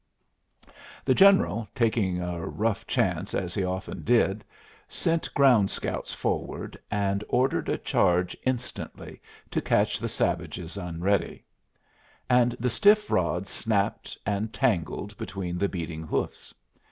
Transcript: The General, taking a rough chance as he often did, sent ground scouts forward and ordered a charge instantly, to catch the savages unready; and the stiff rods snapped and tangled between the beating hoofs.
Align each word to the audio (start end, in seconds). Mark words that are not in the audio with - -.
The 1.05 1.13
General, 1.13 1.67
taking 1.75 2.19
a 2.23 2.43
rough 2.43 2.87
chance 2.87 3.35
as 3.35 3.53
he 3.53 3.63
often 3.63 4.01
did, 4.01 4.43
sent 4.89 5.31
ground 5.35 5.69
scouts 5.69 6.11
forward 6.11 6.75
and 6.89 7.23
ordered 7.29 7.69
a 7.69 7.77
charge 7.77 8.35
instantly, 8.43 9.21
to 9.51 9.61
catch 9.61 9.99
the 9.99 10.09
savages 10.09 10.75
unready; 10.75 11.43
and 12.31 12.53
the 12.59 12.71
stiff 12.71 13.11
rods 13.11 13.51
snapped 13.51 14.17
and 14.25 14.51
tangled 14.51 15.15
between 15.19 15.59
the 15.59 15.69
beating 15.69 16.01
hoofs. 16.01 16.51